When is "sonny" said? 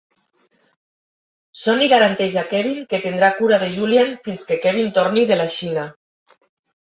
1.63-1.89